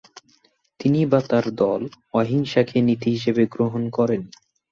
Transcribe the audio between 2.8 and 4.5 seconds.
নীতি হিসাবে গ্রহণ করেনি।